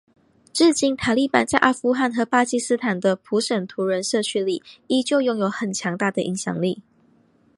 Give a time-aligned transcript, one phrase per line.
[0.51, 6.81] 至今塔利班在阿富汗和巴基斯坦的普什图人社区里依旧拥有很强大的影响力。